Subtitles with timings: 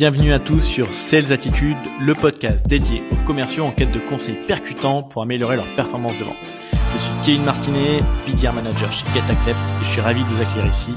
[0.00, 4.38] Bienvenue à tous sur Sales Attitude, le podcast dédié aux commerciaux en quête de conseils
[4.48, 6.54] percutants pour améliorer leur performance de vente.
[6.94, 10.70] Je suis Kevin Martinet, BDR Manager chez GetAccept et je suis ravi de vous accueillir
[10.70, 10.94] ici.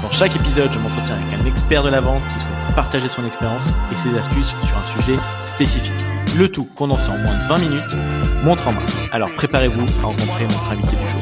[0.00, 3.26] Dans chaque épisode, je m'entretiens avec un expert de la vente qui souhaite partager son
[3.26, 5.92] expérience et ses astuces sur un sujet spécifique.
[6.38, 7.96] Le tout condensé en moins de 20 minutes,
[8.44, 8.80] montre en main.
[9.12, 11.17] Alors préparez-vous à rencontrer notre invité du jour.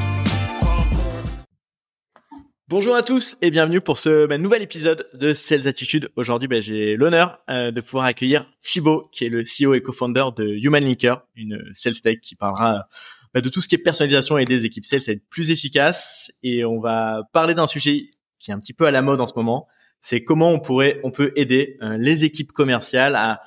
[2.68, 6.10] Bonjour à tous et bienvenue pour ce bah, nouvel épisode de Sales Attitude.
[6.16, 10.24] Aujourd'hui, bah, j'ai l'honneur euh, de pouvoir accueillir Thibaut, qui est le CEO et co-founder
[10.36, 12.88] de Human Linker, une sales tech qui parlera
[13.32, 16.32] bah, de tout ce qui est personnalisation et des équipes sales à être plus efficaces.
[16.42, 18.10] Et on va parler d'un sujet
[18.40, 19.68] qui est un petit peu à la mode en ce moment.
[20.00, 23.42] C'est comment on pourrait, on peut aider euh, les équipes commerciales à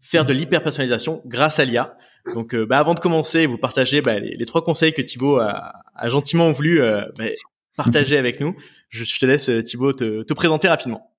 [0.00, 1.96] faire de l'hyper personnalisation grâce à l'IA.
[2.32, 6.52] Donc, euh, avant de commencer, vous partagez les, trois conseils que Thibaut a, a gentiment
[6.52, 6.80] voulu
[7.76, 8.54] partager avec nous.
[8.88, 11.12] Je, te laisse euh, Thibaut te, te, présenter rapidement.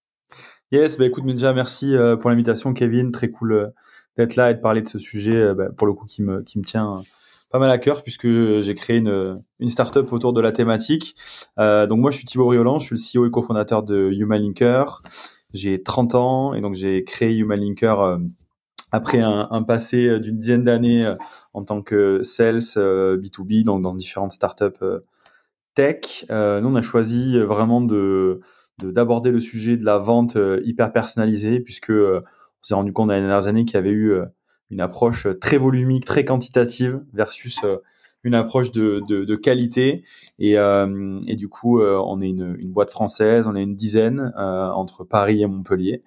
[0.72, 3.68] Yes, bah écoute Minja, merci euh, pour l'invitation Kevin, très cool euh,
[4.18, 6.58] d'être là et de parler de ce sujet bah, pour le coup qui me qui
[6.58, 7.04] me tient
[7.52, 11.16] pas mal à cœur puisque j'ai créé une une startup autour de la thématique.
[11.60, 15.04] Euh, donc moi je suis Thibaut Riolan, je suis le CEO et cofondateur de Humalinker.
[15.54, 18.17] J'ai 30 ans et donc j'ai créé Humalinker
[18.92, 21.12] après un, un passé d'une dizaine d'années
[21.54, 24.84] en tant que sales B2B donc dans différentes startups
[25.76, 28.42] tech, euh, nous on a choisi euh, vraiment de
[28.80, 32.22] d'aborder le sujet de la vente euh, hyper personnalisée puisque on
[32.64, 34.16] s'est rendu compte dans les dernières années qu'il y avait eu
[34.72, 37.60] une approche très volumique, très quantitative versus
[38.24, 40.04] une approche de, de, de qualité.
[40.40, 44.34] Et, euh, et, du coup, on est une, une, boîte française, on est une dizaine
[44.38, 46.02] euh, entre Paris et Montpellier.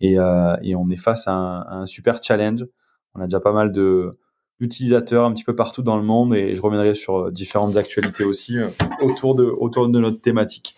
[0.00, 2.66] Et, et on est face à un, à un, super challenge.
[3.14, 4.10] On a déjà pas mal de,
[4.60, 8.24] utilisateurs un petit peu partout dans le monde et je reviendrai sur euh, différentes actualités
[8.24, 8.68] aussi euh,
[9.02, 10.74] autour de autour de notre thématique.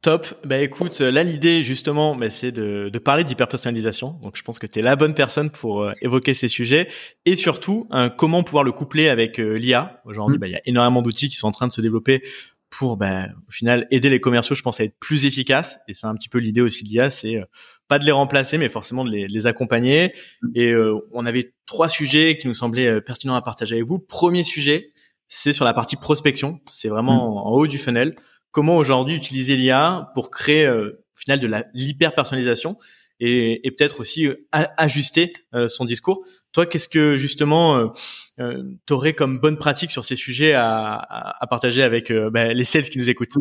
[0.00, 0.26] Top.
[0.44, 4.18] Bah écoute, là l'idée justement, bah, c'est de, de parler d'hyperpersonnalisation.
[4.22, 6.88] Donc je pense que tu es la bonne personne pour euh, évoquer ces sujets
[7.26, 10.00] et surtout hein, comment pouvoir le coupler avec l'IA.
[10.04, 10.40] Aujourd'hui, mmh.
[10.40, 12.22] bah, il y a énormément d'outils qui sont en train de se développer
[12.70, 15.78] pour bah, au final aider les commerciaux, je pense, à être plus efficaces.
[15.88, 17.40] Et c'est un petit peu l'idée aussi de l'IA, c'est
[17.88, 20.12] pas de les remplacer, mais forcément de les, les accompagner.
[20.54, 23.98] Et euh, on avait trois sujets qui nous semblaient euh, pertinents à partager avec vous.
[23.98, 24.92] Premier sujet,
[25.28, 26.60] c'est sur la partie prospection.
[26.66, 27.46] C'est vraiment mm.
[27.46, 28.14] en, haut du funnel.
[28.50, 32.78] Comment aujourd'hui utiliser l'IA pour créer euh, au final de l'hyper personnalisation
[33.20, 35.32] et, et peut-être aussi ajuster
[35.68, 36.24] son discours.
[36.52, 37.92] Toi, qu'est-ce que justement
[38.40, 42.64] euh, tu aurais comme bonne pratique sur ces sujets à, à, partager avec bah, les
[42.64, 43.34] sales qui nous écoutent?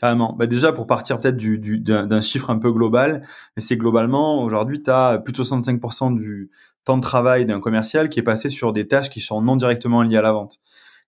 [0.00, 0.34] Carrément.
[0.34, 3.26] Bah déjà, pour partir peut-être du, du, d'un, chiffre un peu global,
[3.58, 6.50] c'est globalement, aujourd'hui, tu as plus de 65% du
[6.84, 10.02] temps de travail d'un commercial qui est passé sur des tâches qui sont non directement
[10.02, 10.60] liées à la vente.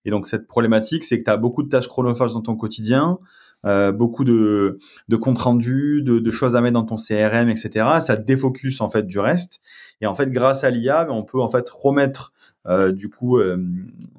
[0.05, 3.17] Et donc, cette problématique, c'est que tu as beaucoup de tâches chronophages dans ton quotidien,
[3.65, 7.99] euh, beaucoup de, de comptes rendus, de, de, choses à mettre dans ton CRM, etc.
[8.01, 9.61] Ça défocus en fait du reste.
[10.01, 12.33] Et en fait, grâce à l'IA, ben, on peut en fait remettre
[12.67, 13.57] euh, du coup euh,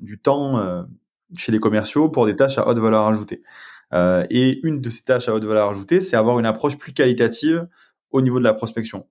[0.00, 0.82] du temps euh,
[1.37, 3.43] chez les commerciaux pour des tâches à haute valeur ajoutée.
[4.28, 7.69] Et une de ces tâches à haute valeur ajoutée, c'est avoir une approche plus qualitative
[8.11, 9.06] au niveau de la prospection.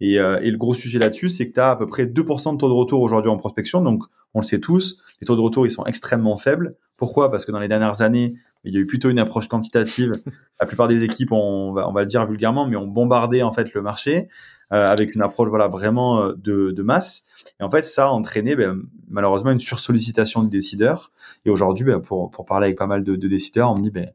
[0.00, 2.52] Et, euh, et le gros sujet là-dessus, c'est que tu as à peu près 2%
[2.52, 3.80] de taux de retour aujourd'hui en prospection.
[3.82, 6.76] Donc, on le sait tous, les taux de retour, ils sont extrêmement faibles.
[6.96, 7.30] Pourquoi?
[7.30, 10.20] Parce que dans les dernières années, il y a eu plutôt une approche quantitative.
[10.60, 13.52] La plupart des équipes, on va, on va le dire vulgairement, mais ont bombardé en
[13.52, 14.28] fait le marché
[14.72, 17.26] euh, avec une approche voilà vraiment euh, de, de, masse.
[17.58, 21.10] Et en fait, ça a entraîné ben, malheureusement une sursollicitation des décideurs.
[21.46, 23.90] Et aujourd'hui, ben, pour, pour parler avec pas mal de, de décideurs, on me dit
[23.90, 24.10] ben,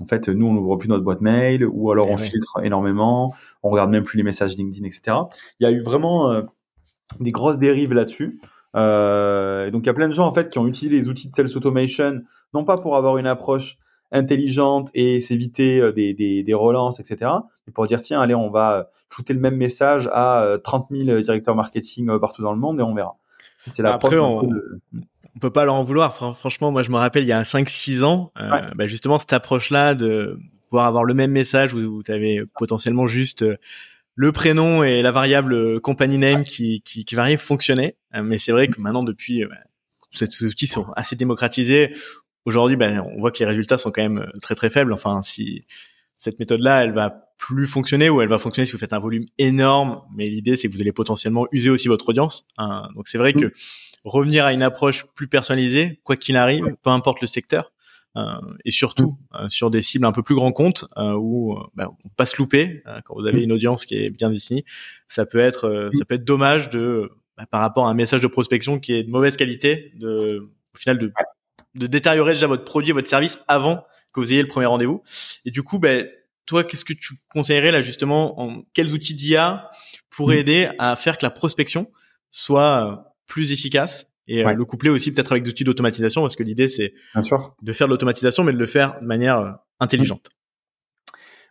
[0.00, 3.70] en fait, nous, on n'ouvre plus notre boîte mail, ou alors on filtre énormément, on
[3.70, 5.16] regarde même plus les messages LinkedIn, etc.
[5.60, 6.42] Il y a eu vraiment euh,
[7.20, 8.38] des grosses dérives là-dessus.
[8.76, 11.28] Euh, donc, il y a plein de gens en fait qui ont utilisé les outils
[11.28, 12.22] de sales automation,
[12.54, 13.78] non pas pour avoir une approche
[14.12, 17.32] intelligente et s'éviter euh, des, des, des, relances, etc.
[17.66, 21.56] Mais pour dire tiens, allez, on va shooter le même message à 30 000 directeurs
[21.56, 23.16] marketing partout dans le monde et on verra.
[23.68, 24.14] C'est l'approche
[25.36, 26.14] on peut pas leur en vouloir.
[26.34, 29.94] franchement, moi, je me rappelle il y a 5-6 ans, euh, bah, justement cette approche-là
[29.94, 33.56] de pouvoir avoir le même message où, tu avais potentiellement juste euh,
[34.16, 37.96] le prénom et la variable euh, company name qui, qui, qui variait fonctionnait.
[38.14, 39.56] mais c'est vrai que maintenant, depuis, bah,
[40.10, 41.94] ces outils sont assez démocratisés.
[42.46, 44.92] Aujourd'hui, bah, on voit que les résultats sont quand même très très faibles.
[44.92, 45.66] Enfin, si
[46.14, 49.26] cette méthode-là, elle va plus fonctionner ou elle va fonctionner si vous faites un volume
[49.38, 50.00] énorme.
[50.14, 52.46] Mais l'idée, c'est que vous allez potentiellement user aussi votre audience.
[52.56, 52.88] Hein.
[52.94, 53.40] Donc c'est vrai mmh.
[53.40, 53.52] que
[54.04, 57.75] revenir à une approche plus personnalisée, quoi qu'il arrive, peu importe le secteur, euh,
[58.64, 59.36] et surtout mm.
[59.36, 62.82] euh, sur des cibles un peu plus grands comptes euh, où bah, on passe louper
[63.04, 63.44] quand vous avez mm.
[63.44, 64.64] une audience qui est bien définie.
[65.08, 68.26] Ça peut être ça peut être dommage de bah, par rapport à un message de
[68.26, 71.12] prospection qui est de mauvaise qualité, de au final de
[71.74, 75.02] de détériorer déjà votre produit, votre service avant que vous ayez le premier rendez-vous.
[75.44, 76.08] Et du coup, ben
[76.46, 79.70] toi, qu'est-ce que tu conseillerais là justement en quels outils d'IA
[80.10, 80.40] pourraient mm.
[80.40, 81.90] aider à faire que la prospection
[82.30, 82.96] soit euh,
[83.26, 86.68] plus efficace et euh, le coupler aussi peut-être avec des outils d'automatisation parce que l'idée
[86.68, 86.94] c'est
[87.62, 89.50] de faire de l'automatisation mais de le faire de manière euh,
[89.80, 90.28] intelligente.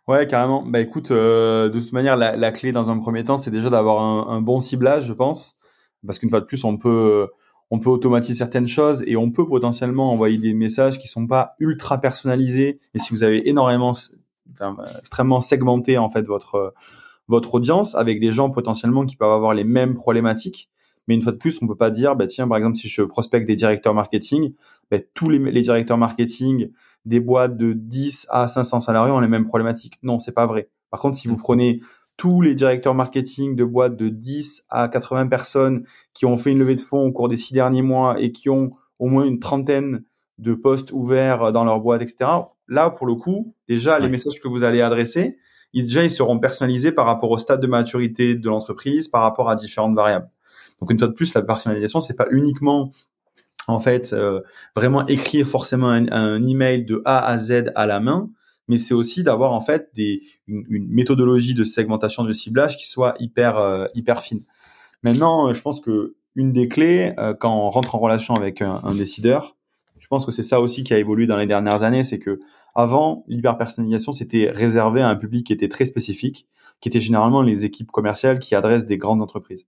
[0.08, 0.64] Ouais, carrément.
[0.64, 4.36] Bah écoute, de toute manière, la, clé dans un premier temps, c'est déjà d'avoir un,
[4.36, 5.58] un, bon ciblage, je pense,
[6.06, 7.28] parce qu'une fois de plus, on peut
[7.72, 11.56] on peut automatiser certaines choses et on peut potentiellement envoyer des messages qui sont pas
[11.60, 12.80] ultra personnalisés.
[12.94, 13.94] Et si vous avez énormément,
[15.00, 16.74] extrêmement segmenté en fait votre
[17.28, 20.70] votre audience avec des gens potentiellement qui peuvent avoir les mêmes problématiques.
[21.08, 23.02] Mais une fois de plus, on peut pas dire, bah tiens, par exemple, si je
[23.02, 24.54] prospecte des directeurs marketing,
[24.90, 26.72] bah, tous les, les, directeurs marketing
[27.06, 30.00] des boîtes de 10 à 500 salariés ont les mêmes problématiques.
[30.04, 30.70] Non, c'est pas vrai.
[30.90, 31.40] Par contre, si vous mmh.
[31.40, 31.82] prenez
[32.18, 36.60] tous les directeurs marketing de boîtes de 10 à 80 personnes qui ont fait une
[36.60, 39.40] levée de fonds au cours des six derniers mois et qui ont au moins une
[39.40, 40.04] trentaine
[40.38, 42.30] de postes ouverts dans leur boîte, etc.
[42.68, 45.38] Là, pour le coup, déjà, les messages que vous allez adresser,
[45.74, 49.50] ils, déjà, ils seront personnalisés par rapport au stade de maturité de l'entreprise, par rapport
[49.50, 50.30] à différentes variables.
[50.80, 52.92] Donc, une fois de plus, la personnalisation, c'est pas uniquement
[53.68, 54.42] en fait euh,
[54.76, 58.30] vraiment écrire forcément un, un, email de A à Z à la main,
[58.68, 63.16] mais c'est aussi d'avoir en fait des, une, méthodologie de segmentation de ciblage qui soit
[63.20, 64.44] hyper euh, hyper fine.
[65.04, 68.62] Maintenant, euh, je pense que une des clés euh, quand on rentre en relation avec
[68.62, 69.56] un, un décideur,
[70.00, 72.40] je pense que c'est ça aussi qui a évolué dans les dernières années, c'est que
[72.76, 76.48] avant l'hyper-personnalisation, c'était réservé à un public qui était très spécifique,
[76.82, 79.66] qui était généralement les équipes commerciales qui adressent des grandes entreprises.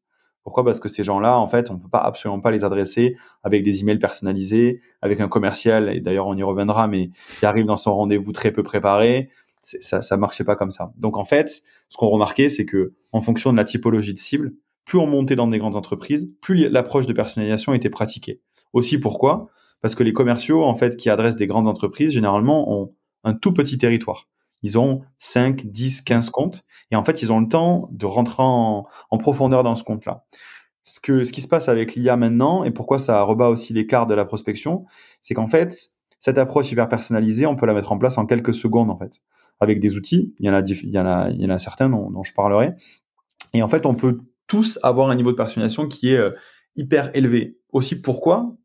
[0.48, 0.64] Pourquoi?
[0.64, 3.82] Parce que ces gens-là, en fait, on peut pas absolument pas les adresser avec des
[3.82, 7.94] emails personnalisés, avec un commercial, et d'ailleurs on y reviendra, mais qui arrive dans son
[7.94, 9.30] rendez-vous très peu préparé.
[9.62, 10.94] Ça, ça marchait pas comme ça.
[10.96, 11.50] Donc en fait,
[11.90, 14.54] ce qu'on remarquait, c'est que en fonction de la typologie de cible,
[14.86, 18.40] plus on montait dans des grandes entreprises, plus l'approche de personnalisation était pratiquée.
[18.72, 19.50] Aussi pourquoi?
[19.82, 22.94] Parce que les commerciaux, en fait, qui adressent des grandes entreprises, généralement ont
[23.26, 24.30] un tout petit territoire.
[24.64, 28.44] Ils ont 5, 10, 15 comptes et en fait, ils ont le temps de rentrer
[28.44, 28.86] en,
[29.20, 30.26] profondeur dans ce compte-là.
[30.84, 34.08] Ce, que, ce qui se passe avec l'IA maintenant, et pourquoi ça rebat aussi l'écart
[34.08, 34.86] de la prospection,
[35.22, 35.90] c'est qu'en fait,
[36.20, 39.22] cette approche hyper personnalisée, on peut la mettre en place en quelques secondes, en fait,
[39.60, 40.34] avec des outils.
[40.40, 42.24] Il y en a, il y en a, il y en a certains dont, dont
[42.24, 42.74] je parlerai.
[43.54, 46.32] Et en fait, on peut tous avoir un niveau de personnalisation qui est euh,
[46.76, 47.58] hyper élevé.
[47.74, 48.56] Aussi pourquoi?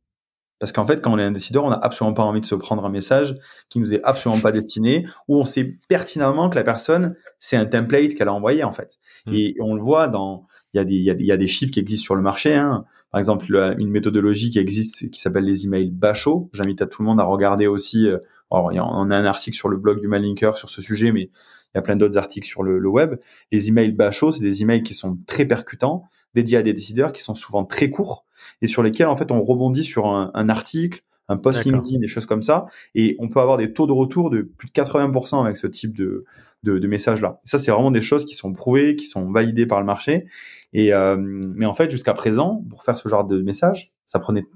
[0.63, 2.55] Parce qu'en fait, quand on est un décideur, on n'a absolument pas envie de se
[2.55, 3.37] prendre un message
[3.69, 7.67] qui nous est absolument pas destiné, où on sait pertinemment que la personne, c'est un
[7.67, 9.01] template qu'elle a envoyé, en fait.
[9.27, 9.35] Hmm.
[9.35, 11.81] Et on le voit dans, il y a des, il y a des, chiffres qui
[11.81, 12.85] existent sur le marché, hein.
[13.11, 13.45] Par exemple,
[13.77, 16.49] une méthodologie qui existe, qui s'appelle les emails Bachot.
[16.53, 18.07] J'invite à tout le monde à regarder aussi.
[18.07, 18.19] Euh,
[18.53, 21.75] alors, on a un article sur le blog du Malinker sur ce sujet, mais il
[21.75, 23.17] y a plein d'autres articles sur le, le web.
[23.51, 26.05] Les emails Bachot, c'est des emails qui sont très percutants,
[26.35, 28.27] dédiés à des décideurs, qui sont souvent très courts
[28.61, 32.09] et sur lesquels en fait on rebondit sur un, un article, un post LinkedIn, des
[32.09, 35.43] choses comme ça, et on peut avoir des taux de retour de plus de 80%
[35.45, 36.25] avec ce type de,
[36.63, 37.41] de, de messages-là.
[37.45, 40.27] Ça, c'est vraiment des choses qui sont prouvées, qui sont validées par le marché.
[40.73, 44.47] Et euh, mais en fait, jusqu'à présent, pour faire ce genre de message, ça prenait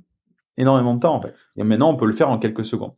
[0.57, 1.47] énormément de temps en fait.
[1.57, 2.95] Et maintenant, on peut le faire en quelques secondes.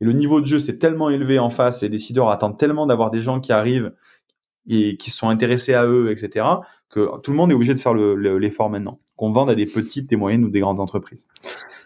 [0.00, 3.10] Et le niveau de jeu, c'est tellement élevé en face, les décideurs attendent tellement d'avoir
[3.10, 3.92] des gens qui arrivent
[4.68, 6.46] et qui sont intéressés à eux, etc.,
[6.92, 9.66] que tout le monde est obligé de faire l'effort le, maintenant, qu'on vende à des
[9.66, 11.26] petites, des moyennes ou des grandes entreprises.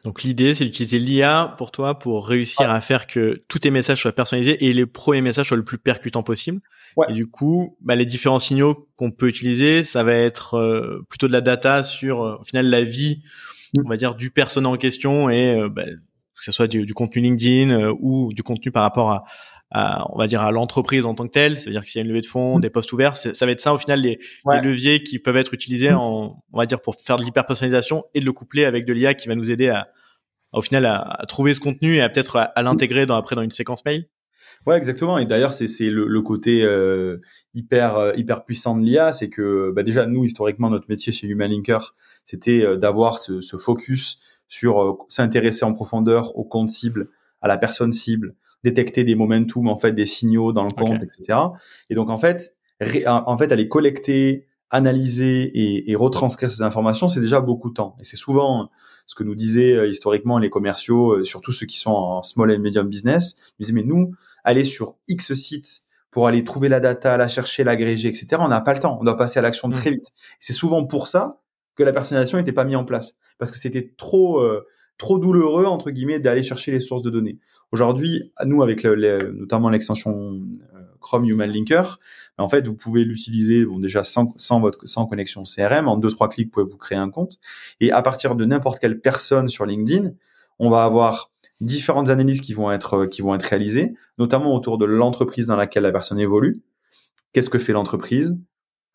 [0.05, 4.03] Donc l'idée, c'est d'utiliser l'IA pour toi pour réussir à faire que tous tes messages
[4.03, 6.61] soient personnalisés et les premiers messages soient le plus percutants possible.
[6.97, 7.07] Ouais.
[7.09, 11.29] Et du coup, bah, les différents signaux qu'on peut utiliser, ça va être euh, plutôt
[11.29, 13.23] de la data sur, euh, au final, la vie,
[13.75, 13.83] mm.
[13.85, 16.95] on va dire, du personnel en question et euh, bah, que ce soit du, du
[16.95, 19.25] contenu LinkedIn ou du contenu par rapport à,
[19.71, 22.05] à, on va dire à l'entreprise en tant que telle, c'est-à-dire que s'il y a
[22.05, 22.61] une levée de fonds, mm.
[22.61, 24.19] des postes ouverts, ça va être ça au final les,
[24.51, 25.97] les, leviers qui peuvent être utilisés mm.
[25.97, 28.93] en, on va dire pour faire de l'hyper personnalisation et de le coupler avec de
[28.93, 29.89] l'IA qui va nous aider à,
[30.53, 33.51] au final à, trouver ce contenu et à peut-être à, l'intégrer dans après dans une
[33.51, 34.09] séquence mail.
[34.65, 35.19] Ouais, exactement.
[35.19, 37.19] Et d'ailleurs, c'est le, le, côté euh,
[37.55, 41.27] hyper euh, hyper puissant de l'IA, c'est que bah déjà nous historiquement notre métier chez
[41.27, 41.95] Human Linker,
[42.25, 47.11] c'était euh, d'avoir ce, ce, focus sur s'intéresser en profondeur au compte cible,
[47.43, 51.39] à la personne cible, détecter des momentum, en fait, des signaux dans le compte, etc.
[51.91, 52.57] Et donc, en fait,
[53.07, 57.97] en fait, aller collecter, analyser et, et, retranscrire ces informations, c'est déjà beaucoup de temps.
[58.01, 58.71] Et c'est souvent
[59.07, 62.51] ce que nous disaient euh, historiquement les commerciaux, euh, surtout ceux qui sont en small
[62.51, 63.37] and medium business.
[63.59, 64.13] Ils disaient, mais nous,
[64.45, 68.61] aller sur X sites pour aller trouver la data, la chercher, l'agréger, etc., on n'a
[68.61, 68.99] pas le temps.
[69.01, 70.07] On doit passer à l'action très vite.
[70.41, 71.41] C'est souvent pour ça
[71.77, 73.17] que la personnalisation n'était pas mise en place.
[73.39, 74.67] Parce que c'était trop, euh,
[74.99, 77.39] trop douloureux, entre guillemets, d'aller chercher les sources de données.
[77.73, 80.41] Aujourd'hui, nous, avec notamment l'extension
[80.75, 81.99] euh, Chrome Human Linker,
[82.39, 85.89] en fait, vous pouvez l'utiliser déjà sans, sans, votre, sans connexion CRM.
[85.89, 87.39] En deux, trois clics, vous pouvez vous créer un compte.
[87.81, 90.11] Et à partir de n'importe quelle personne sur LinkedIn,
[90.59, 91.31] on va avoir
[91.61, 95.85] différentes analyses qui vont être qui vont être réalisées, notamment autour de l'entreprise dans laquelle
[95.85, 96.63] la personne évolue.
[97.33, 98.39] Qu'est-ce que fait l'entreprise?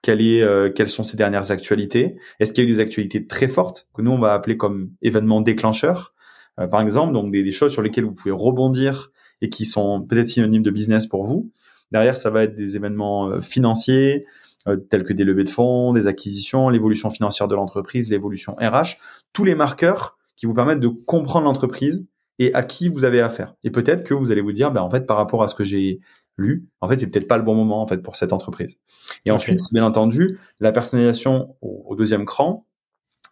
[0.07, 2.17] Euh, Quelles sont ses dernières actualités?
[2.39, 4.91] Est-ce qu'il y a eu des actualités très fortes que nous on va appeler comme
[5.01, 6.13] événements déclencheurs,
[6.59, 10.01] euh, par exemple, donc des, des, choses sur lesquelles vous pouvez rebondir et qui sont
[10.01, 11.51] peut-être synonymes de business pour vous.
[11.91, 14.25] Derrière, ça va être des événements euh, financiers,
[14.89, 18.97] tels que des levées de fonds, des acquisitions, l'évolution financière de l'entreprise, l'évolution RH,
[19.33, 22.07] tous les marqueurs qui vous permettent de comprendre l'entreprise
[22.39, 23.55] et à qui vous avez affaire.
[23.63, 25.63] Et peut-être que vous allez vous dire, ben, en fait, par rapport à ce que
[25.63, 25.99] j'ai
[26.37, 28.77] lu, en fait, c'est peut-être pas le bon moment en fait pour cette entreprise.
[29.25, 32.65] Et ensuite, bien entendu, la personnalisation au, deuxième cran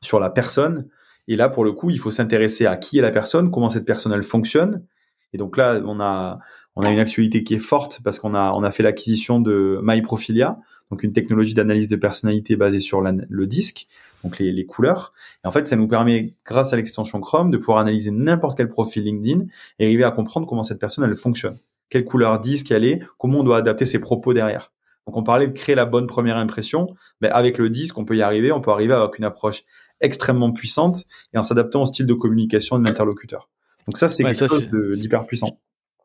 [0.01, 0.87] sur la personne.
[1.29, 3.85] Et là, pour le coup, il faut s'intéresser à qui est la personne, comment cette
[3.85, 4.83] personne elle fonctionne.
[5.31, 6.39] Et donc là, on a
[6.75, 9.79] on a une actualité qui est forte parce qu'on a on a fait l'acquisition de
[9.81, 10.57] MyProfilia,
[10.91, 13.87] donc une technologie d'analyse de personnalité basée sur le disque,
[14.23, 15.13] donc les, les, couleurs.
[15.45, 18.67] Et en fait, ça nous permet, grâce à l'extension Chrome, de pouvoir analyser n'importe quel
[18.67, 19.45] profil LinkedIn
[19.79, 21.59] et arriver à comprendre comment cette personne elle fonctionne
[21.89, 24.71] quelle couleur disque elle est, comment on doit adapter ses propos derrière.
[25.07, 28.15] Donc on parlait de créer la bonne première impression, mais avec le disque, on peut
[28.15, 29.63] y arriver, on peut arriver avec une approche
[30.01, 33.49] extrêmement puissante et en s'adaptant au style de communication de l'interlocuteur.
[33.87, 35.59] Donc ça, c'est quelque chose d'hyper puissant.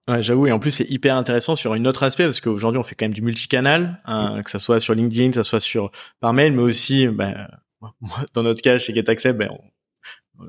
[0.06, 2.82] Ouais, j'avoue, et en plus c'est hyper intéressant sur un autre aspect parce qu'aujourd'hui on
[2.82, 5.90] fait quand même du multicanal, hein, que ça soit sur LinkedIn, que ça soit sur
[6.20, 7.48] par mail, mais aussi ben,
[8.34, 9.48] dans notre cas chez GetAccess, ben,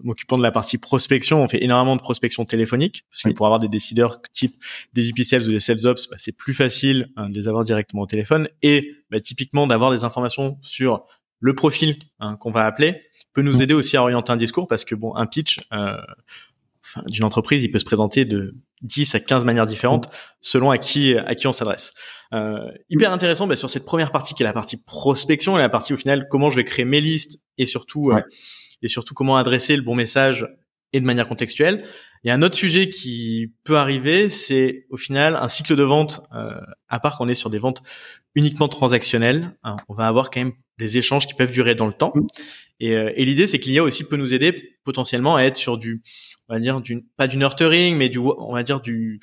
[0.03, 3.61] m'occupant de la partie prospection, on fait énormément de prospection téléphonique parce que pour avoir
[3.61, 4.61] des décideurs type
[4.93, 7.63] des VP Sales ou des Sales Ops, bah, c'est plus facile hein, de les avoir
[7.63, 11.05] directement au téléphone et bah, typiquement d'avoir des informations sur
[11.39, 13.01] le profil hein, qu'on va appeler
[13.33, 15.97] peut nous aider aussi à orienter un discours parce que bon, un pitch euh,
[17.07, 20.09] d'une entreprise, il peut se présenter de 10 à 15 manières différentes
[20.41, 21.93] selon à qui à qui on s'adresse.
[22.33, 25.69] Euh, hyper intéressant bah, sur cette première partie qui est la partie prospection et la
[25.69, 28.21] partie au final comment je vais créer mes listes et surtout euh,
[28.81, 30.47] et surtout comment adresser le bon message
[30.93, 31.85] et de manière contextuelle.
[32.23, 35.83] Il y a un autre sujet qui peut arriver, c'est au final un cycle de
[35.83, 37.81] vente, euh, à part qu'on est sur des ventes
[38.33, 41.93] uniquement transactionnelles, hein, on va avoir quand même des échanges qui peuvent durer dans le
[41.93, 42.11] temps.
[42.15, 42.27] Mmh.
[42.79, 45.77] Et, euh, et l'idée, c'est que l'IA aussi peut nous aider potentiellement à être sur
[45.77, 46.01] du,
[46.49, 49.19] on va dire, du, pas du nurturing, mais du, on va dire du,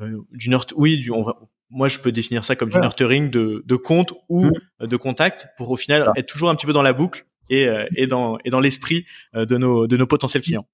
[0.00, 1.38] euh, du nurt, oui, du, on va,
[1.70, 4.86] moi, je peux définir ça comme du nurturing de, de compte ou mmh.
[4.86, 7.86] de contact pour au final être toujours un petit peu dans la boucle et, euh,
[7.94, 10.66] et dans, et dans l'esprit euh, de nos, de nos potentiels clients.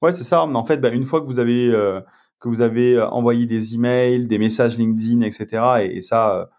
[0.00, 0.42] Ouais, c'est ça.
[0.42, 2.00] En fait, bah, une fois que vous avez euh,
[2.40, 5.88] que vous avez envoyé des emails, des messages LinkedIn, etc.
[5.92, 6.50] Et, ça,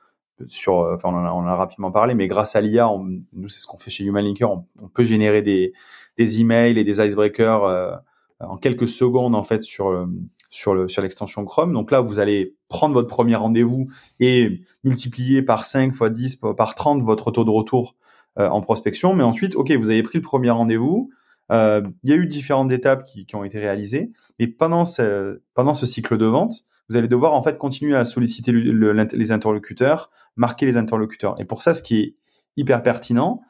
[0.48, 2.90] sur, enfin, on en, a, rapidement parlé, mais grâce à l'IA,
[3.34, 5.74] nous, c'est ce qu'on fait chez Human Linker, on, peut générer des,
[6.18, 7.96] emails et des icebreakers euh,
[8.40, 10.08] en quelques secondes, en fait, sur,
[10.54, 11.74] sur le, sur l'extension Chrome.
[11.74, 13.88] Donc là, vous allez prendre votre premier rendez-vous
[14.20, 17.96] et multiplier par 5 fois 10 par 30 votre taux de retour
[18.40, 19.16] euh, en prospection.
[19.16, 21.10] Mais ensuite, ok, vous avez pris le premier rendez-vous.
[21.52, 24.12] Euh, il y a eu différentes étapes qui, ont été réalisées.
[24.38, 28.06] Et pendant ce, pendant ce cycle de vente, vous allez devoir en fait continuer à
[28.06, 31.36] solliciter le, les interlocuteurs, marquer les interlocuteurs.
[31.40, 32.16] Et pour ça, ce qui est
[32.58, 33.42] hyper pertinent,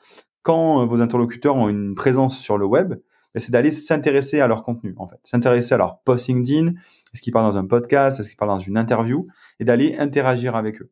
[0.41, 4.47] quand euh, vos interlocuteurs ont une présence sur le web, ben, c'est d'aller s'intéresser à
[4.47, 6.73] leur contenu, en fait, s'intéresser à leur post LinkedIn,
[7.13, 9.27] est-ce qu'ils parlent dans un podcast, est-ce qu'ils parlent dans une interview,
[9.59, 10.91] et d'aller interagir avec eux.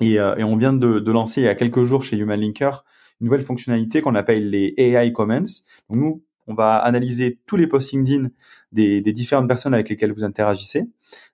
[0.00, 2.84] Et, euh, on vient de, lancer il y a quelques jours chez Human Linker
[3.20, 5.42] une nouvelle fonctionnalité qu'on appelle les AI Comments.
[5.88, 8.28] Nous, on va analyser tous les posts LinkedIn
[8.76, 10.88] des, différentes personnes avec lesquelles vous interagissez.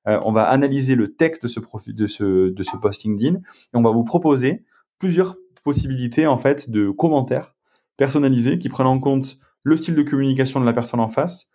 [0.08, 3.40] Euh, on va analyser le texte de ce, profil, de ce, de ce et
[3.75, 4.64] on va vous proposer
[4.99, 7.54] plusieurs possibilités en fait de commentaires
[7.96, 11.50] personnalisés qui prennent en compte le style de communication de la personne en face,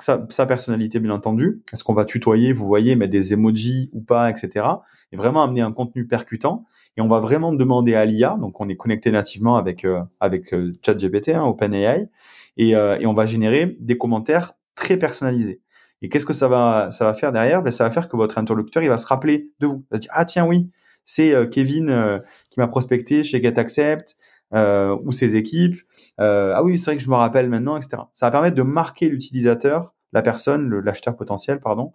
[0.00, 4.30] sa, personnalité bien entendu, est-ce qu'on va tutoyer, vous voyez, mettre des emojis ou pas,
[4.30, 4.66] etc.
[5.10, 6.66] Et vraiment amener un contenu percutant
[6.96, 10.52] et on va vraiment demander à l'IA, donc on est connecté nativement avec euh, avec
[10.52, 12.08] euh, ChatGPT, hein, OpenAI,
[12.56, 15.60] et, et on va générer des commentaires très personnalisés.
[16.00, 17.62] Et qu'est-ce que ça va ça va faire derrière?
[17.62, 19.98] Ben, ça va faire que votre interlocuteur il va se rappeler de vous, il va
[19.98, 20.70] dire ah tiens oui
[21.04, 22.18] c'est euh, Kevin euh,
[22.50, 24.16] qui m'a prospecté chez GetAccept
[24.54, 25.76] euh, ou ses équipes.
[26.18, 28.02] ah oui c'est vrai que je me rappelle maintenant etc.
[28.14, 31.92] Ça va permettre de marquer l'utilisateur, la personne, l'acheteur potentiel pardon,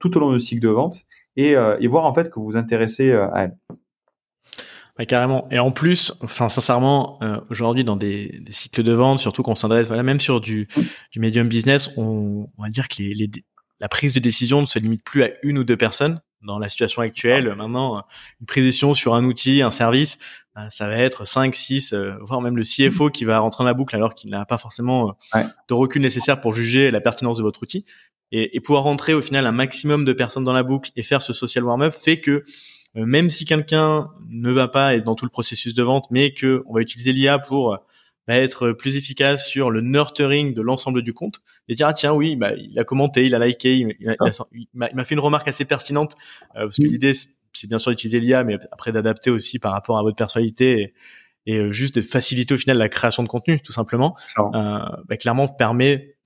[0.00, 1.02] tout au long du cycle de vente
[1.36, 3.56] et, et voir en fait que vous vous intéressez à elle
[5.06, 5.46] carrément.
[5.50, 9.54] Et en plus, enfin sincèrement, euh, aujourd'hui dans des, des, cycles de vente, surtout qu'on
[9.54, 10.66] s'adresse, voilà, même sur du,
[11.12, 13.30] du medium business, on, on va dire que les, les,
[13.80, 16.20] la prise de décision ne se limite plus à une ou deux personnes.
[16.42, 18.04] Dans la situation actuelle, maintenant,
[18.40, 20.18] une prise de décision sur un outil, un service,
[20.56, 23.68] euh, ça va être 5, 6, euh, voire même le CFO qui va rentrer dans
[23.68, 27.42] la boucle alors qu'il n'a pas forcément de recul nécessaire pour juger la pertinence de
[27.42, 27.84] votre outil.
[28.30, 31.22] Et, et, pouvoir rentrer au final un maximum de personnes dans la boucle et faire
[31.22, 32.44] ce social warm-up fait que euh,
[32.94, 36.62] même si quelqu'un ne va pas être dans tout le processus de vente, mais que
[36.66, 37.78] on va utiliser l'IA pour
[38.28, 42.12] bah, être plus efficace sur le nurturing de l'ensemble du compte et dire ah tiens
[42.12, 44.16] oui bah il a commenté il a liké il,
[44.74, 46.14] m'a fait une remarque assez pertinente
[46.54, 49.96] euh, parce que l'idée c'est bien sûr d'utiliser l'IA mais après d'adapter aussi par rapport
[49.98, 50.94] à votre personnalité
[51.46, 54.78] et, et, juste de faciliter au final la création de contenu tout simplement euh,
[55.08, 56.18] bah, clairement permet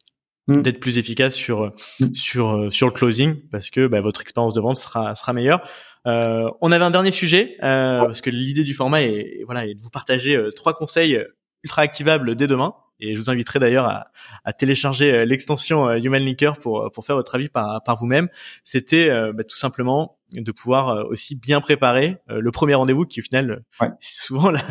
[0.49, 0.61] mm.
[0.63, 2.15] d'être plus efficace sur mm.
[2.15, 5.63] sur sur le closing parce que bah, votre expérience de vente sera sera meilleure
[6.07, 9.75] euh, on avait un dernier sujet euh, parce que l'idée du format est, voilà est
[9.75, 11.23] de vous partager euh, trois conseils
[11.63, 12.75] ultra activables dès demain.
[13.05, 14.13] Et je vous inviterai d'ailleurs à,
[14.45, 18.29] à, télécharger l'extension Human Linker pour pour faire votre avis par par vous-même.
[18.63, 23.65] C'était bah, tout simplement de pouvoir aussi bien préparer le premier rendez-vous qui au final
[23.81, 23.89] ouais.
[24.01, 24.63] souvent la,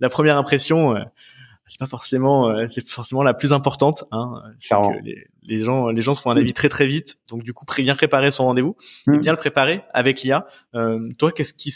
[0.00, 0.96] la, première impression
[1.68, 6.02] c'est pas forcément euh, c'est forcément la plus importante hein que les, les, gens les
[6.02, 8.76] gens se font un avis très très vite donc du coup bien préparer son rendez-vous
[9.06, 9.20] et mmh.
[9.20, 11.72] bien le préparer avec l'IA euh, toi qu'est-ce qui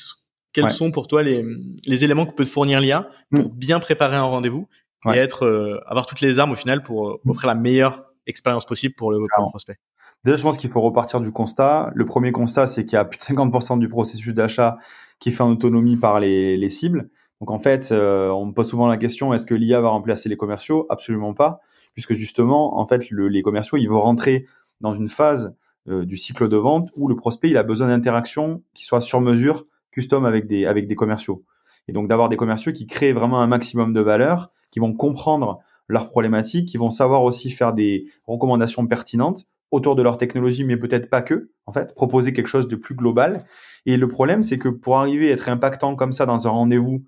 [0.52, 1.44] quels sont pour toi les,
[1.87, 3.56] les éléments que peut te fournir l'IA pour mmh.
[3.56, 4.68] bien préparer un rendez-vous
[5.06, 7.30] et être euh, avoir toutes les armes au final pour euh, mmh.
[7.30, 9.78] offrir la meilleure expérience possible pour le, pour le prospect?
[10.25, 11.90] Déjà, je pense qu'il faut repartir du constat.
[11.94, 14.78] Le premier constat, c'est qu'il y a plus de 50% du processus d'achat
[15.18, 17.11] qui est fait en autonomie par les, les cibles.
[17.42, 20.28] Donc en fait, euh, on me pose souvent la question est-ce que l'IA va remplacer
[20.28, 20.87] les commerciaux?
[20.90, 21.58] Absolument pas,
[21.92, 24.46] puisque justement, en fait, les commerciaux, ils vont rentrer
[24.80, 25.56] dans une phase
[25.88, 29.20] euh, du cycle de vente où le prospect, il a besoin d'interactions qui soient sur
[29.20, 31.42] mesure, custom avec des avec des commerciaux.
[31.88, 35.56] Et donc d'avoir des commerciaux qui créent vraiment un maximum de valeur, qui vont comprendre
[35.88, 40.76] leurs problématiques, qui vont savoir aussi faire des recommandations pertinentes autour de leur technologie, mais
[40.76, 43.44] peut-être pas que, en fait, proposer quelque chose de plus global.
[43.84, 47.02] Et le problème, c'est que pour arriver à être impactant comme ça dans un rendez-vous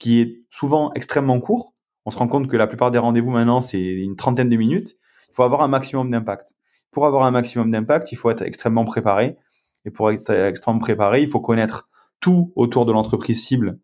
[0.00, 1.74] qui est souvent extrêmement court.
[2.04, 4.96] On se rend compte que la plupart des rendez-vous maintenant, c'est une trentaine de minutes.
[5.28, 6.54] Il faut avoir un maximum d'impact.
[6.90, 9.36] Pour avoir un maximum d'impact, il faut être extrêmement préparé.
[9.84, 11.88] Et pour être extrêmement préparé, il faut connaître
[12.18, 13.78] tout autour de l'entreprise cible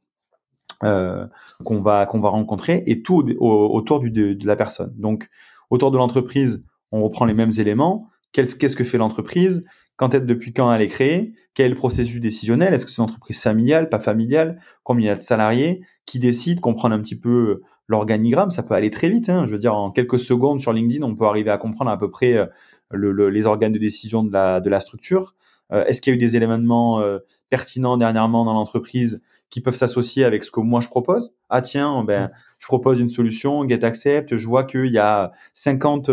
[0.82, 1.26] euh,
[1.64, 4.92] qu'on va qu'on va rencontrer et tout autour de, la personne.
[4.96, 5.28] Donc
[5.70, 8.08] autour de l'entreprise, on reprend les mêmes éléments.
[8.44, 9.64] Qu'est-ce que fait l'entreprise?
[9.96, 11.32] Quand est depuis quand elle est créée?
[11.54, 12.74] Quel est le processus décisionnel?
[12.74, 14.60] Est-ce que c'est une entreprise familiale, pas familiale?
[14.82, 15.80] Combien il y a de salariés?
[16.04, 16.60] Qui décide?
[16.60, 19.30] Comprendre un petit peu l'organigramme, ça peut aller très vite.
[19.30, 19.46] Hein.
[19.46, 22.10] Je veux dire, en quelques secondes sur LinkedIn, on peut arriver à comprendre à peu
[22.10, 22.46] près euh,
[22.90, 25.34] le, les organes de décision de la, de la structure.
[25.72, 29.74] Euh, est-ce qu'il y a eu des éléments euh, pertinents dernièrement dans l'entreprise qui peuvent
[29.74, 31.34] s'associer avec ce que moi je propose?
[31.48, 36.10] Ah tiens, ben je propose une solution, Get Accept, je vois qu'il y a 50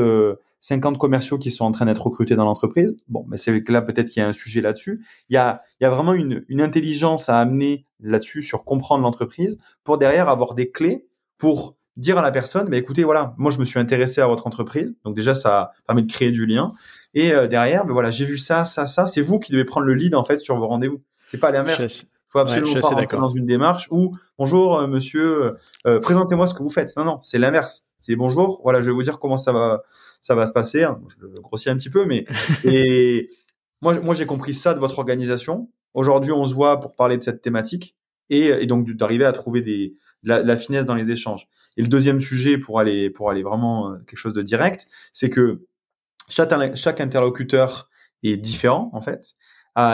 [0.63, 2.95] 50 commerciaux qui sont en train d'être recrutés dans l'entreprise.
[3.09, 5.05] Bon, mais c'est là peut-être qu'il y a un sujet là-dessus.
[5.27, 9.03] Il y a, il y a vraiment une, une intelligence à amener là-dessus sur comprendre
[9.03, 11.05] l'entreprise pour derrière avoir des clés
[11.37, 14.47] pour dire à la personne, mais écoutez, voilà, moi je me suis intéressé à votre
[14.47, 16.71] entreprise, donc déjà ça permet de créer du lien.
[17.13, 19.05] Et euh, derrière, ben voilà, j'ai vu ça, ça, ça.
[19.05, 21.01] C'est vous qui devez prendre le lead en fait sur vos rendez-vous.
[21.27, 22.05] C'est pas l'inverse.
[22.29, 25.51] Faut absolument pas rentrer dans une démarche où bonjour euh, monsieur,
[25.85, 26.95] euh, présentez-moi ce que vous faites.
[26.95, 27.83] Non non, c'est l'inverse.
[27.99, 29.83] C'est bonjour, voilà, je vais vous dire comment ça va
[30.23, 30.83] ça va se passer.
[30.83, 30.99] Hein.
[31.09, 32.25] Je le grossis un petit peu, mais
[32.63, 33.29] et
[33.81, 35.69] moi, moi j'ai compris ça de votre organisation.
[35.93, 37.95] Aujourd'hui, on se voit pour parler de cette thématique
[38.31, 41.47] et, et donc d'arriver à trouver des, de la, la, finesse dans les échanges.
[41.77, 45.29] Et le deuxième sujet pour aller pour aller vraiment euh, quelque chose de direct, c'est
[45.29, 45.65] que
[46.29, 47.89] chaque, chaque interlocuteur
[48.23, 49.35] est différent en fait.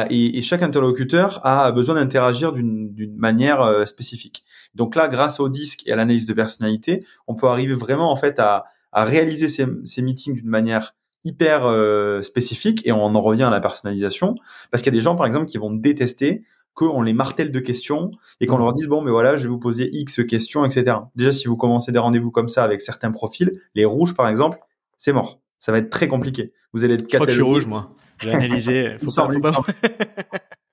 [0.10, 4.44] Et, et, chaque interlocuteur a besoin d'interagir d'une manière euh, spécifique.
[4.76, 8.18] Donc là, grâce au disque et à l'analyse de personnalité, on peut arriver vraiment en
[8.18, 13.22] fait à, à réaliser ces, ces meetings d'une manière hyper euh, spécifique et on en
[13.22, 14.36] revient à la personnalisation
[14.72, 17.60] parce qu'il y a des gens par exemple qui vont détester qu'on les martèle de
[17.60, 18.62] questions et qu'on mmh.
[18.62, 20.98] leur dise bon mais voilà je vais vous poser X questions etc.
[21.16, 24.60] Déjà si vous commencez des rendez-vous comme ça avec certains profils, les rouges par exemple,
[24.98, 25.42] c'est mort.
[25.60, 26.54] Ça va être très compliqué.
[26.72, 27.96] Vous allez être Je crois que je suis rouge moi.
[28.22, 28.98] J'ai analysé.
[29.02, 29.40] Faut pas, faut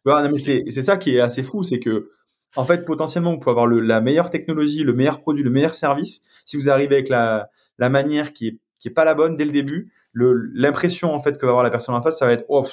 [0.05, 0.29] pas...
[0.29, 2.11] mais c'est c'est ça qui est assez fou, c'est que
[2.55, 5.75] en fait potentiellement vous pouvez avoir le, la meilleure technologie, le meilleur produit, le meilleur
[5.75, 6.23] service.
[6.45, 9.45] Si vous arrivez avec la la manière qui est qui est pas la bonne dès
[9.45, 12.45] le début, l'impression en fait que va avoir la personne en face, ça va être
[12.49, 12.67] oh,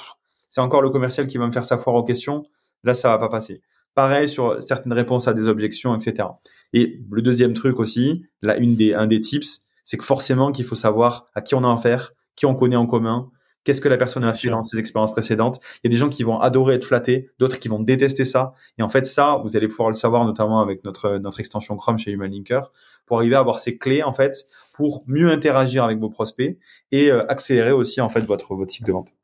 [0.50, 2.44] c'est encore le commercial qui va me faire sa foire aux questions.
[2.84, 3.62] Là, ça va pas passer.
[3.94, 6.28] Pareil sur certaines réponses à des objections, etc.
[6.72, 10.64] Et le deuxième truc aussi, là, une des un des tips, c'est que forcément qu'il
[10.64, 13.30] faut savoir à qui on a affaire, qui on connaît en commun,
[13.64, 15.60] qu'est-ce que la personne a fait dans ses expériences précédentes.
[15.76, 18.54] Il y a des gens qui vont adorer être flattés, d'autres qui vont détester ça.
[18.78, 21.98] Et en fait, ça, vous allez pouvoir le savoir notamment avec notre notre extension Chrome
[21.98, 22.70] chez Human Linker
[23.06, 26.58] pour arriver à avoir ces clés en fait pour mieux interagir avec vos prospects
[26.92, 29.14] et euh, accélérer aussi en fait votre votre cycle de vente.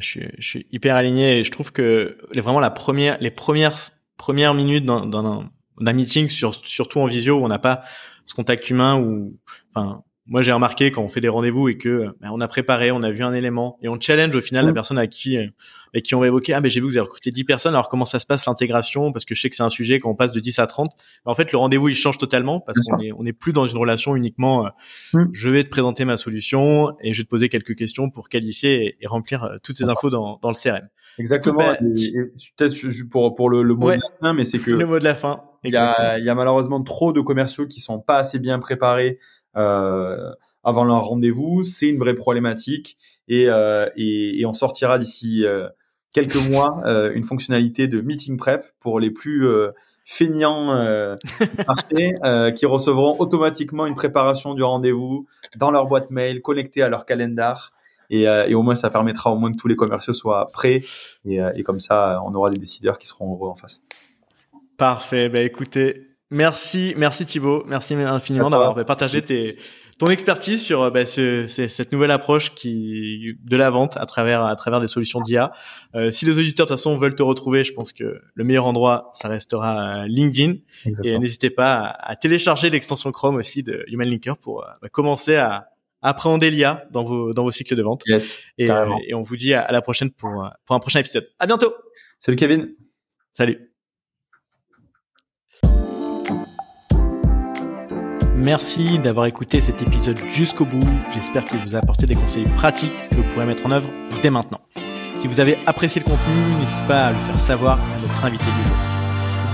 [0.00, 3.78] je, suis, je suis hyper aligné et je trouve que vraiment la première, les premières
[4.16, 7.82] premières minutes d'un meeting, sur, surtout en visio où on n'a pas
[8.26, 9.38] ce contact humain ou
[9.70, 12.90] enfin moi j'ai remarqué quand on fait des rendez-vous et que ben, on a préparé,
[12.92, 14.74] on a vu un élément et on challenge au final la mm.
[14.74, 15.46] personne à qui euh,
[15.94, 17.74] avec qui on va évoquer ah ben j'ai vu que vous avez recruté 10 personnes
[17.74, 19.10] alors comment ça se passe l'intégration?
[19.10, 20.90] Parce que je sais que c'est un sujet quand on passe de 10 à 30
[21.24, 23.78] en fait le rendez-vous il change totalement parce qu'on est on est plus dans une
[23.78, 24.70] relation uniquement euh,
[25.14, 25.28] mm.
[25.32, 28.96] je vais te présenter ma solution et je vais te poser quelques questions pour qualifier
[29.00, 30.88] et, remplir euh, toutes ces infos dans, dans le CRM.
[31.18, 31.74] Exactement.
[32.56, 32.74] Peut-être
[33.10, 35.14] pour pour le, le mot de la fin mais c'est que le mot de la
[35.14, 35.42] fin.
[35.64, 39.18] Il y, a, y a malheureusement trop de commerciaux qui sont pas assez bien préparés
[39.18, 41.64] euh, avant leur rendez-vous.
[41.64, 45.68] C'est une vraie problématique et, euh, et, et, on sortira d'ici euh,
[46.14, 46.82] quelques mois
[47.14, 49.46] une fonctionnalité de meeting prep pour les plus
[50.04, 51.14] feignants euh,
[51.68, 52.14] marché,
[52.56, 57.72] qui recevront automatiquement une préparation du rendez-vous dans leur boîte mail, connectée à leur calendar.
[58.10, 60.80] Et, et, au moins, ça permettra au moins que tous les commerciaux soient prêts.
[61.26, 63.82] Et, et, comme ça, on aura des décideurs qui seront heureux en face.
[64.78, 65.28] Parfait.
[65.28, 69.56] Ben, écoutez, Merci, merci Thibaut, merci infiniment d'avoir partagé tes,
[69.98, 74.54] ton expertise sur bah, ce, cette nouvelle approche qui de la vente à travers à
[74.54, 75.52] travers des solutions d'IA.
[75.94, 78.66] Euh, si les auditeurs de toute façon veulent te retrouver, je pense que le meilleur
[78.66, 80.54] endroit ça restera LinkedIn
[81.02, 85.36] et n'hésitez pas à, télécharger l'extension Chrome aussi de Human Linker pour euh, bah, commencer
[85.36, 88.02] à, appréhender l'IA dans vos dans vos cycles de vente.
[88.06, 91.00] Yes, et, euh, et on vous dit à, à la prochaine pour pour un prochain
[91.00, 91.28] épisode.
[91.40, 91.74] À bientôt.
[92.20, 92.72] Salut Kevin.
[93.32, 93.67] Salut.
[98.38, 100.78] Merci d'avoir écouté cet épisode jusqu'au bout.
[101.12, 103.88] J'espère qu'il vous a apporté des conseils pratiques que vous pourrez mettre en œuvre
[104.22, 104.60] dès maintenant.
[105.16, 108.44] Si vous avez apprécié le contenu, n'hésitez pas à le faire savoir à notre invité
[108.44, 108.76] du jour.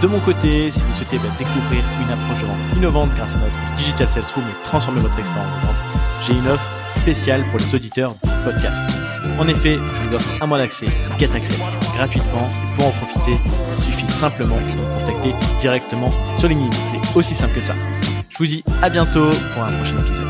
[0.03, 3.39] De mon côté, si vous souhaitez bah, découvrir une approche de vente innovante grâce à
[3.39, 5.77] notre Digital Sales Room et transformer votre expérience de vente,
[6.27, 8.99] j'ai une offre spéciale pour les auditeurs du podcast.
[9.39, 10.87] En effet, je vous offre un mois d'accès
[11.19, 11.59] Get Access
[11.97, 13.39] gratuitement et pour en profiter,
[13.79, 16.77] il suffit simplement de me contacter directement sur LinkedIn.
[16.93, 17.75] C'est aussi simple que ça.
[18.35, 20.27] Je vous dis à bientôt pour un prochain épisode.